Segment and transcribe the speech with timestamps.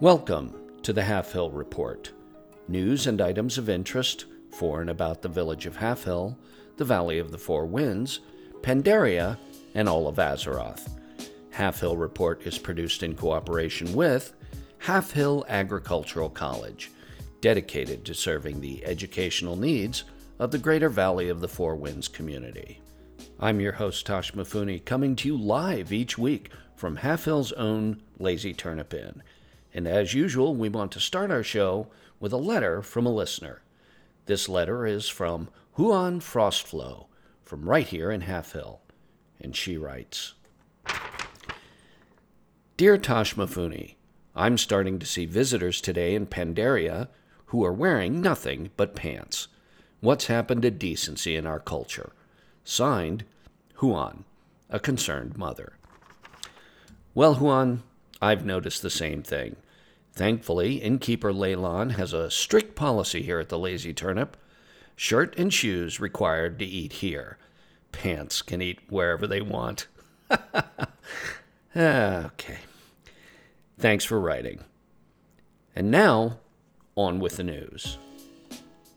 [0.00, 2.10] Welcome to the Halfhill Report.
[2.68, 6.38] News and items of interest for and about the village of Halfhill,
[6.78, 8.20] the Valley of the Four Winds,
[8.62, 9.36] Pandaria,
[9.74, 10.88] and all of Azeroth.
[11.50, 14.32] Halfhill Report is produced in cooperation with
[14.78, 16.90] Halfhill Agricultural College,
[17.42, 20.04] dedicated to serving the educational needs
[20.38, 22.80] of the greater Valley of the Four Winds community.
[23.38, 28.54] I'm your host, Tosh Mifune, coming to you live each week from Halfhill's own Lazy
[28.54, 29.22] Turnip Inn.
[29.72, 31.88] And as usual, we want to start our show
[32.18, 33.62] with a letter from a listener.
[34.26, 37.06] This letter is from Huan Frostflow,
[37.42, 38.80] from right here in Halfhill.
[39.40, 40.34] And she writes
[42.76, 43.94] Dear Tosh Mifune,
[44.34, 47.08] I'm starting to see visitors today in Pandaria
[47.46, 49.48] who are wearing nothing but pants.
[50.00, 52.12] What's happened to decency in our culture?
[52.64, 53.24] Signed,
[53.74, 54.24] Huan,
[54.68, 55.76] a concerned mother.
[57.12, 57.82] Well, Huan,
[58.20, 59.56] I've noticed the same thing.
[60.12, 64.36] Thankfully, innkeeper Lei Lan has a strict policy here at the Lazy Turnip.
[64.96, 67.38] Shirt and shoes required to eat here.
[67.92, 69.86] Pants can eat wherever they want.
[71.76, 72.58] okay.
[73.78, 74.60] Thanks for writing.
[75.74, 76.38] And now,
[76.96, 77.96] on with the news.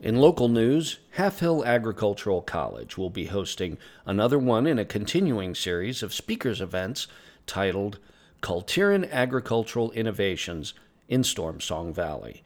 [0.00, 6.02] In local news, Halfhill Agricultural College will be hosting another one in a continuing series
[6.02, 7.06] of speakers events
[7.46, 8.00] titled
[8.42, 10.74] Kul Tiran Agricultural Innovations
[11.06, 12.42] in Stormsong Valley.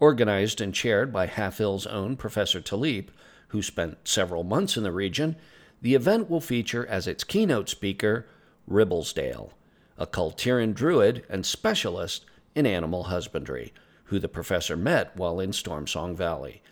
[0.00, 3.10] Organized and chaired by Halfhill's own Professor Taliep,
[3.48, 5.36] who spent several months in the region,
[5.82, 8.26] the event will feature as its keynote speaker
[8.66, 9.50] Ribblesdale,
[9.98, 15.50] a Kul Tiran druid and specialist in animal husbandry, who the professor met while in
[15.50, 16.62] Stormsong Valley.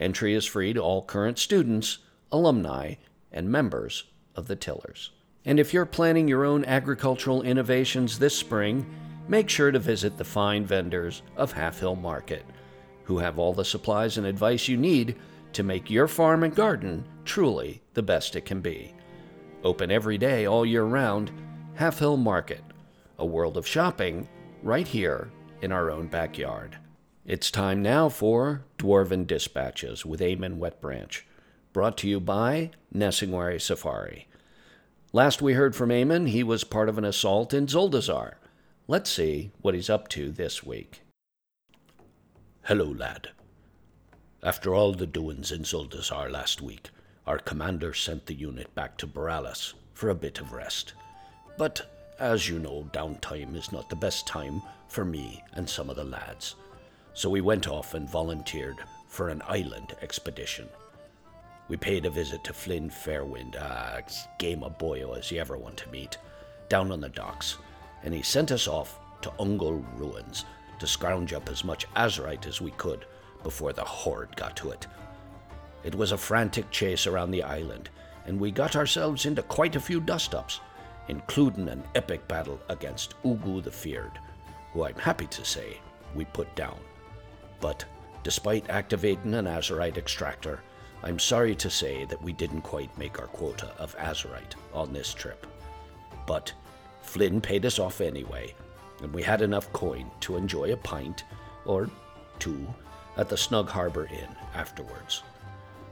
[0.00, 1.98] Entry is free to all current students,
[2.32, 2.94] alumni,
[3.30, 4.02] and members
[4.34, 5.10] of the Tillers.
[5.46, 8.86] And if you're planning your own agricultural innovations this spring,
[9.28, 12.44] make sure to visit the fine vendors of Halfhill Market,
[13.04, 15.16] who have all the supplies and advice you need
[15.52, 18.94] to make your farm and garden truly the best it can be.
[19.62, 21.30] Open every day all year round,
[21.78, 22.62] Halfhill Market,
[23.18, 24.28] a world of shopping
[24.62, 25.30] right here
[25.62, 26.78] in our own backyard.
[27.26, 31.22] It's time now for Dwarven Dispatches with Amon Wetbranch,
[31.72, 34.28] brought to you by Nesingwary Safari.
[35.14, 38.34] Last we heard from Amon, he was part of an assault in Zuldazar.
[38.88, 41.02] Let's see what he's up to this week.
[42.64, 43.28] Hello, lad.
[44.42, 46.90] After all the doings in Zuldazar last week,
[47.28, 50.94] our commander sent the unit back to Boralus for a bit of rest.
[51.56, 51.88] But,
[52.18, 56.02] as you know, downtime is not the best time for me and some of the
[56.02, 56.56] lads
[57.14, 58.76] so we went off and volunteered
[59.06, 60.68] for an island expedition.
[61.66, 64.04] We paid a visit to Flynn Fairwind, a
[64.38, 66.18] game of boyo as you ever want to meet,
[66.68, 67.56] down on the docks,
[68.02, 70.44] and he sent us off to Un'gol ruins
[70.78, 73.06] to scrounge up as much azurite as we could
[73.42, 74.86] before the horde got to it.
[75.84, 77.88] It was a frantic chase around the island,
[78.26, 80.60] and we got ourselves into quite a few dust-ups,
[81.08, 84.18] including an epic battle against Ugu the Feared,
[84.72, 85.78] who I'm happy to say
[86.14, 86.78] we put down.
[87.60, 87.84] But
[88.22, 90.60] despite activating an azurite extractor,
[91.04, 95.12] I'm sorry to say that we didn't quite make our quota of azurite on this
[95.12, 95.46] trip.
[96.26, 96.50] But
[97.02, 98.54] Flynn paid us off anyway,
[99.02, 101.24] and we had enough coin to enjoy a pint,
[101.66, 101.90] or
[102.38, 102.66] two,
[103.18, 105.22] at the Snug Harbor Inn afterwards.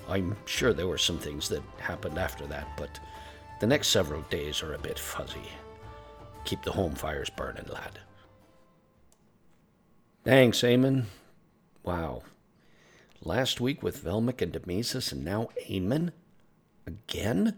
[0.08, 2.98] I'm sure there were some things that happened after that, but
[3.60, 5.48] the next several days are a bit fuzzy.
[6.46, 7.98] Keep the home fires burning, lad.
[10.24, 11.06] Thanks, Amon.
[11.84, 12.22] Wow.
[13.24, 16.10] Last week with Velmic and Demesis, and now Amon?
[16.88, 17.56] Again?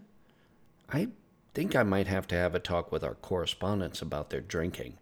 [0.93, 1.07] I
[1.55, 4.99] think I might have to have a talk with our correspondents about their drinking.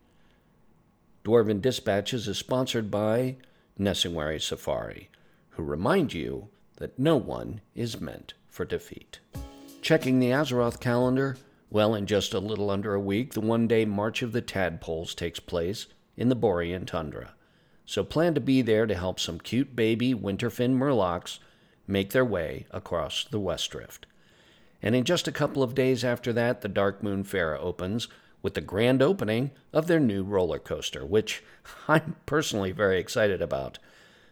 [1.25, 3.35] Dwarven Dispatches is sponsored by
[3.77, 5.09] Nesingwary Safari,
[5.49, 9.19] who remind you that no one is meant for defeat.
[9.81, 11.35] Checking the Azeroth calendar,
[11.69, 15.13] well, in just a little under a week, the one day March of the Tadpoles
[15.13, 17.33] takes place in the Borean Tundra
[17.85, 21.39] so plan to be there to help some cute baby winterfin murlocs
[21.87, 24.05] make their way across the West Rift.
[24.81, 28.07] And in just a couple of days after that, the Darkmoon Faire opens
[28.41, 31.43] with the grand opening of their new roller coaster, which
[31.87, 33.79] I'm personally very excited about.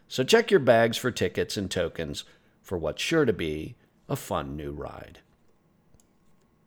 [0.08, 2.24] So check your bags for tickets and tokens
[2.62, 3.76] for what's sure to be
[4.10, 5.20] a fun new ride.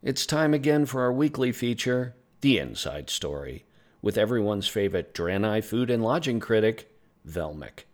[0.02, 3.64] It's time again for our weekly feature, The Inside Story
[4.04, 6.94] with everyone's favorite Draenei food and lodging critic,
[7.26, 7.84] Velmic.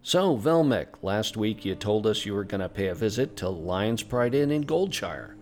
[0.00, 3.48] So, Velmic, last week you told us you were going to pay a visit to
[3.48, 5.34] Lion's Pride Inn in Goldshire.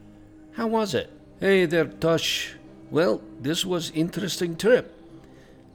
[0.53, 1.11] How was it?
[1.41, 2.55] Hey there, Tosh.
[2.91, 4.99] Well, this was interesting trip.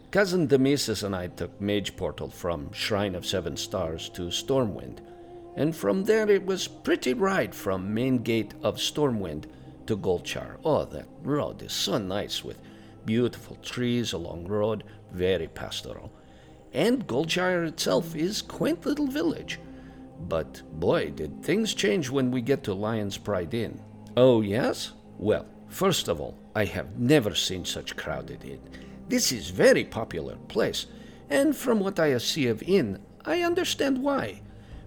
[0.10, 4.98] Cousin Demesis and I took Mage Portal from Shrine of Seven Stars to Stormwind,
[5.56, 9.46] and from there it was pretty ride from main gate of Stormwind
[9.86, 10.58] to Goldshire.
[10.66, 12.58] Oh, that road is so nice with
[13.08, 16.12] beautiful trees along road, very pastoral.
[16.74, 19.60] And Goldshire itself is quaint little village.
[20.28, 23.80] But boy, did things change when we get to Lion's Pride Inn.
[24.16, 24.92] Oh, yes?
[25.18, 28.60] Well, first of all, I have never seen such crowded inn.
[29.08, 30.88] This is very popular place,
[31.30, 34.42] and from what I see of inn, I understand why.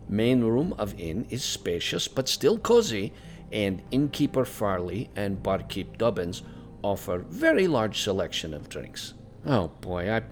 [0.08, 3.12] Main room of inn is spacious but still cozy,
[3.52, 6.42] and innkeeper Farley and barkeep Dobbins
[6.82, 9.14] offer very large selection of drinks.
[9.46, 10.22] Oh boy, I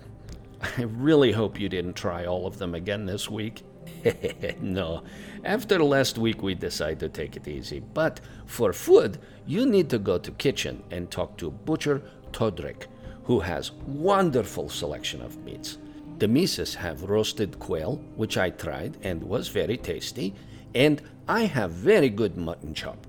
[0.60, 3.62] I really hope you didn't try all of them again this week.
[4.60, 5.02] no.
[5.44, 7.80] After last week, we decided to take it easy.
[7.80, 12.02] But for food, you need to go to kitchen and talk to butcher
[12.32, 12.86] Toddrick,
[13.24, 15.78] who has wonderful selection of meats.
[16.18, 20.34] The Mises have roasted quail, which I tried and was very tasty,
[20.74, 23.06] and I have very good mutton chop.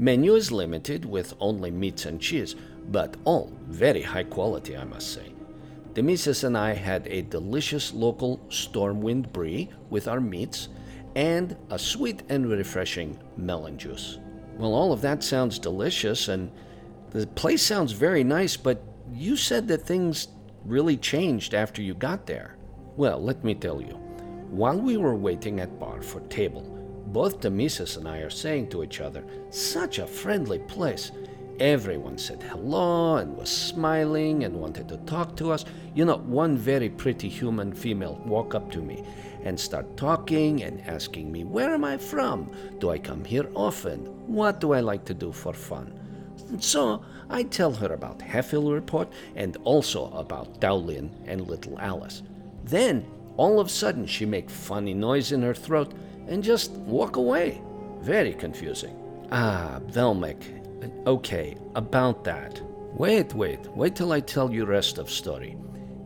[0.00, 2.54] Menu is limited with only meats and cheese,
[2.90, 5.32] but all very high quality, I must say.
[5.94, 10.68] The Mises and I had a delicious local Stormwind brie with our meats
[11.16, 14.18] and a sweet and refreshing melon juice.
[14.56, 16.52] Well, all of that sounds delicious, and
[17.10, 18.80] the place sounds very nice, but
[19.12, 20.28] you said that things
[20.64, 22.56] really changed after you got there.
[22.96, 23.94] Well, let me tell you.
[24.50, 26.77] While we were waiting at bar for table,
[27.12, 31.12] both Demesis and I are saying to each other, such a friendly place.
[31.60, 35.64] Everyone said hello and was smiling and wanted to talk to us.
[35.94, 39.02] You know, one very pretty human female walk up to me
[39.42, 42.52] and start talking and asking me, Where am I from?
[42.78, 44.00] Do I come here often?
[44.26, 45.98] What do I like to do for fun?
[46.60, 52.22] So I tell her about Halfhill Report and also about Dowlin and little Alice.
[52.64, 53.06] Then,
[53.36, 55.92] all of a sudden, she make funny noise in her throat
[56.28, 57.60] and just walk away.
[58.00, 58.94] Very confusing.
[59.32, 60.58] Ah, Velmic,
[61.06, 62.60] Okay, about that.
[62.94, 65.56] Wait, wait, wait till I tell you rest of story.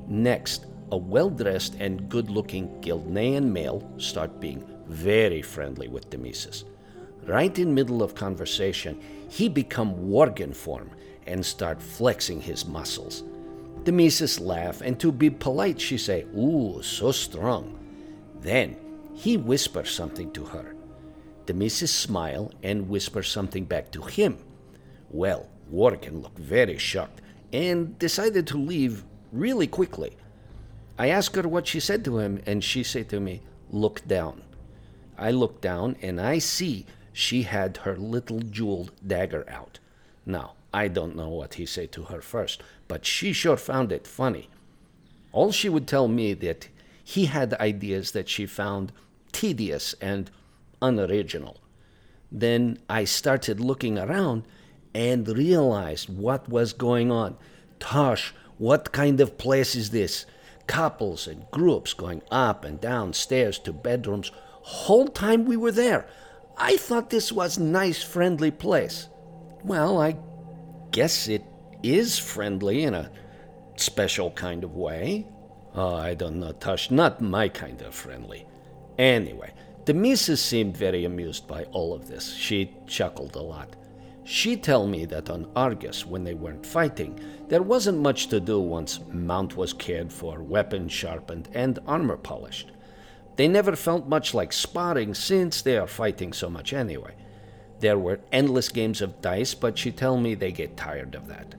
[0.09, 6.65] Next, a well-dressed and good-looking Gilnean male start being very friendly with Demesis.
[7.25, 10.91] Right in middle of conversation, he become Worgen form
[11.27, 13.23] and start flexing his muscles.
[13.85, 17.79] Demesis laugh, and to be polite, she say, Ooh, so strong.
[18.41, 18.77] Then
[19.15, 20.75] he whisper something to her.
[21.47, 24.39] The missus smile and whisper something back to him.
[25.11, 27.21] Well, Worgen looked very shocked
[27.53, 30.17] and decided to leave really quickly.
[30.99, 34.43] I asked her what she said to him, and she said to me, Look down.
[35.17, 39.79] I look down and I see she had her little jeweled dagger out.
[40.25, 44.07] Now, I don't know what he said to her first, but she sure found it
[44.07, 44.49] funny.
[45.33, 46.69] All she would tell me that
[47.05, 48.93] he had ideas that she found
[49.33, 50.31] tedious and
[50.81, 51.59] unoriginal.
[52.31, 54.45] Then I started looking around
[54.95, 57.37] and realized what was going on.
[57.79, 60.27] Tosh, what kind of place is this?
[60.67, 64.31] Couples and groups going up and down stairs to bedrooms.
[64.63, 66.07] Whole time we were there,
[66.57, 69.09] I thought this was nice, friendly place.
[69.65, 70.17] Well, I
[70.91, 71.43] guess it
[71.83, 73.11] is friendly in a
[73.77, 75.27] special kind of way.
[75.75, 78.47] Oh, I don't know, Tosh, not my kind of friendly.
[78.99, 79.53] Anyway,
[79.87, 82.35] the Mises seemed very amused by all of this.
[82.35, 83.75] She chuckled a lot.
[84.25, 88.61] She tell me that on Argus, when they weren't fighting, there wasn't much to do
[88.61, 92.71] once mount was cared for, weapons sharpened, and armor polished.
[93.37, 97.15] They never felt much like sparring since they are fighting so much anyway.
[97.81, 101.57] There were endless games of dice, but she tell me they get tired of that.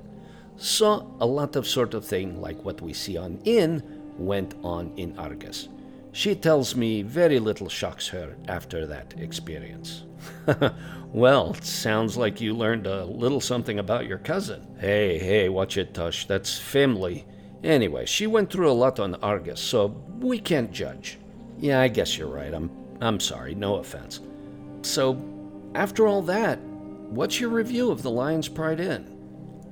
[0.55, 4.91] So a lot of sort of thing like what we see on Inn went on
[4.97, 5.69] in Argus.
[6.11, 10.03] She tells me very little shocks her after that experience.
[11.11, 14.67] well, sounds like you learned a little something about your cousin.
[14.79, 16.25] Hey, hey, watch it, Tush.
[16.25, 17.25] That's family.
[17.63, 19.87] Anyway, she went through a lot on Argus, so
[20.19, 21.17] we can't judge.
[21.57, 22.53] Yeah, I guess you're right.
[22.53, 22.69] I'm
[23.01, 24.21] I'm sorry, no offense.
[24.81, 25.21] So,
[25.75, 29.05] after all that, what's your review of the Lion's Pride Inn?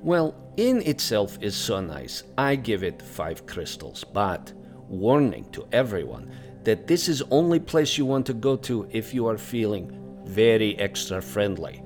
[0.02, 2.24] Well, Inn itself is so nice.
[2.36, 4.52] I give it 5 crystals, but
[4.88, 6.30] warning to everyone
[6.64, 10.78] that this is only place you want to go to if you are feeling very
[10.78, 11.82] extra friendly.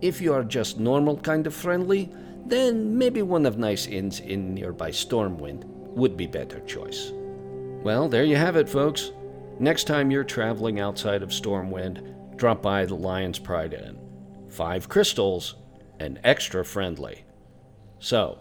[0.00, 2.08] If you are just normal kind of friendly,
[2.46, 7.10] then maybe one of nice inns in nearby Stormwind would be better choice.
[7.82, 9.10] Well, there you have it, folks.
[9.58, 13.98] Next time you're traveling outside of Stormwind, drop by the Lion's Pride Inn.
[14.48, 15.56] Five crystals
[15.98, 17.23] and extra friendly.
[17.98, 18.38] So,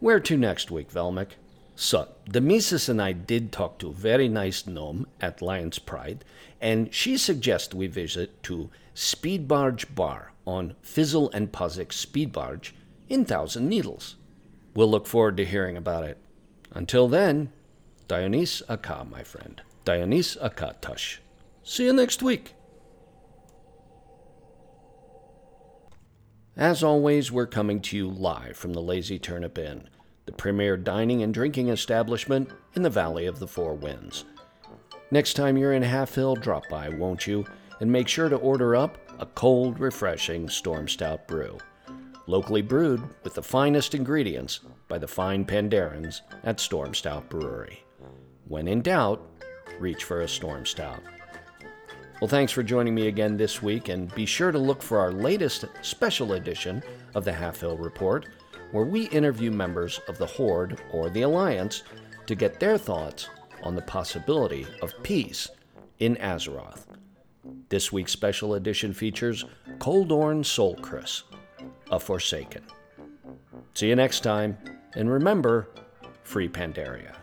[0.00, 1.32] where to next week, Velmic?
[1.74, 2.40] So, the
[2.88, 6.24] and I did talk to a very nice gnome at Lions Pride,
[6.60, 12.74] and she suggests we visit to Speed Barge Bar on Fizzle and Pozzik Speed Barge
[13.08, 14.16] in Thousand Needles.
[14.74, 16.18] We'll look forward to hearing about it.
[16.72, 17.52] Until then,
[18.08, 19.62] Dioniss aca, my friend.
[19.84, 21.18] Dioniss aca Tush.
[21.62, 22.54] See you next week.
[26.58, 29.88] As always, we're coming to you live from the Lazy Turnip Inn
[30.26, 34.24] the premier dining and drinking establishment in the Valley of the Four Winds.
[35.12, 37.46] Next time you're in Halfhill, drop by, won't you?
[37.80, 41.56] And make sure to order up a cold, refreshing Stormstout brew.
[42.26, 47.84] Locally brewed with the finest ingredients by the fine Pandaren at Stormstout Brewery.
[48.48, 49.24] When in doubt,
[49.78, 51.00] reach for a Stormstout.
[52.20, 55.12] Well, thanks for joining me again this week, and be sure to look for our
[55.12, 56.82] latest special edition
[57.14, 58.26] of the Halfhill Report
[58.72, 61.82] where we interview members of the Horde or the Alliance
[62.26, 63.28] to get their thoughts
[63.62, 65.48] on the possibility of peace
[66.00, 66.86] in Azeroth.
[67.68, 69.44] This week's special edition features
[69.78, 71.22] Coldorn Soulcris,
[71.90, 72.64] a Forsaken.
[73.74, 74.58] See you next time,
[74.94, 75.68] and remember,
[76.24, 77.14] free Pandaria.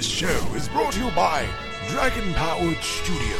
[0.00, 1.46] This show is brought to you by
[1.88, 3.36] Dragon Powered Studio.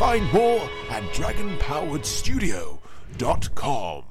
[0.00, 4.04] Find more at dragonpoweredstudio.com.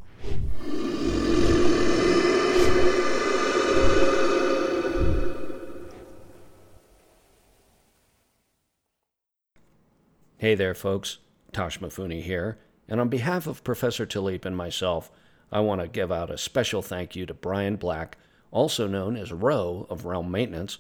[10.38, 11.18] Hey there, folks.
[11.52, 12.58] Tosh Mifune here,
[12.88, 15.12] and on behalf of Professor Taliep and myself,
[15.52, 18.18] I want to give out a special thank you to Brian Black,
[18.52, 20.78] also known as Roe of Realm Maintenance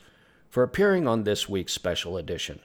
[0.49, 2.59] for appearing on this week's special edition.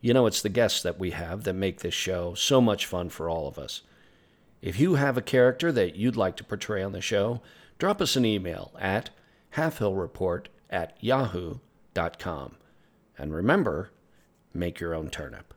[0.00, 3.10] You know, it's the guests that we have that make this show so much fun
[3.10, 3.82] for all of us.
[4.62, 7.40] If you have a character that you'd like to portray on the show,
[7.78, 9.10] drop us an email at
[9.56, 12.56] halfhillreport at yahoo.com.
[13.18, 13.90] And remember,
[14.54, 15.54] make your own turnip.